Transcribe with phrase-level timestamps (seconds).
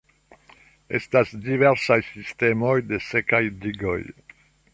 [0.99, 3.99] Estas diversaj sistemoj de sekaj digoj.